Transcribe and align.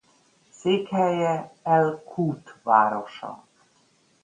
Székhelye 0.49 1.51
el-Kút 1.63 2.55
városa. 2.63 3.43